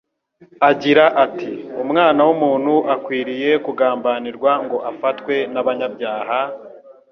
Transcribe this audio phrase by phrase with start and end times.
[0.69, 1.51] agira ati:
[1.83, 6.39] Umwana w'umuntu akwiriye kugambanirwa ngo afatwe n'abanyabyaha;